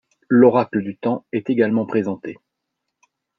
[0.29, 2.39] L’Oracle du Temps est également présenté…